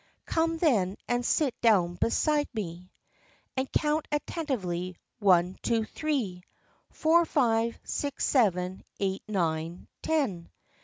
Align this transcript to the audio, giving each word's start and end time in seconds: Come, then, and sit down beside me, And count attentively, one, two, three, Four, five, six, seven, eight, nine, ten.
Come, 0.25 0.57
then, 0.57 0.97
and 1.07 1.23
sit 1.23 1.53
down 1.61 1.93
beside 1.93 2.47
me, 2.55 2.89
And 3.55 3.71
count 3.71 4.07
attentively, 4.11 4.97
one, 5.19 5.57
two, 5.61 5.85
three, 5.85 6.43
Four, 6.89 7.23
five, 7.23 7.77
six, 7.83 8.25
seven, 8.25 8.83
eight, 8.99 9.21
nine, 9.27 9.87
ten. 10.01 10.49